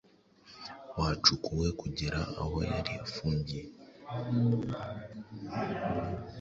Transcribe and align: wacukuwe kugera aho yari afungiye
wacukuwe 0.99 1.67
kugera 1.79 2.19
aho 2.41 2.57
yari 2.71 2.93
afungiye 3.05 3.67